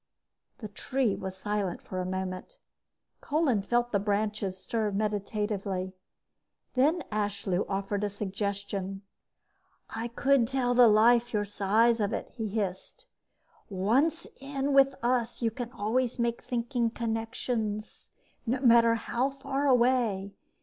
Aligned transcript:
The 0.57 0.67
tree 0.67 1.15
was 1.15 1.37
silent 1.37 1.79
for 1.79 2.01
a 2.01 2.07
moment. 2.07 2.57
Kolin 3.21 3.61
felt 3.61 3.91
the 3.91 3.99
branches 3.99 4.57
stir 4.57 4.89
meditatively. 4.89 5.93
Then 6.73 7.03
Ashlew 7.11 7.67
offered 7.69 8.03
a 8.03 8.09
suggestion. 8.09 9.03
"I 9.91 10.07
could 10.07 10.47
tell 10.47 10.73
the 10.73 10.87
Life 10.87 11.33
your 11.33 11.45
side 11.45 11.99
of 11.99 12.13
it," 12.13 12.29
he 12.29 12.47
hissed. 12.49 13.05
"Once 13.69 14.25
in 14.39 14.73
with 14.73 14.95
us, 15.03 15.43
you 15.43 15.51
can 15.51 15.71
always 15.71 16.17
make 16.17 16.41
thinking 16.41 16.89
connections, 16.89 18.09
no 18.47 18.59
matter 18.59 18.95
how 18.95 19.29
far 19.29 19.67
away. 19.67 20.33